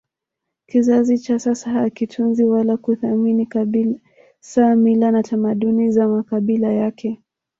[0.67, 7.21] Kizazi cha sasa hakitunzi wala kuthamini kabisa mila na tamaduni za makabila yake